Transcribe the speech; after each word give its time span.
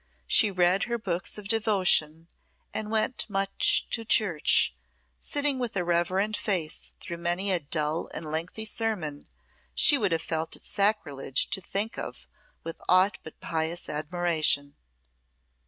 She 0.25 0.49
read 0.49 0.85
her 0.85 0.97
books 0.97 1.37
of 1.37 1.47
devotion, 1.47 2.27
and 2.73 2.89
went 2.89 3.29
much 3.29 3.85
to 3.91 4.03
church, 4.03 4.73
sitting 5.19 5.59
with 5.59 5.75
a 5.77 5.83
reverend 5.83 6.35
face 6.35 6.95
through 6.99 7.17
many 7.17 7.51
a 7.51 7.59
dull 7.59 8.09
and 8.11 8.25
lengthy 8.31 8.65
sermon 8.65 9.27
she 9.75 9.99
would 9.99 10.11
have 10.11 10.23
felt 10.23 10.55
it 10.55 10.63
sacrilegious 10.65 11.45
to 11.45 11.61
think 11.61 11.99
of 11.99 12.25
with 12.63 12.81
aught 12.89 13.19
but 13.21 13.39
pious 13.41 13.87
admiration. 13.87 14.75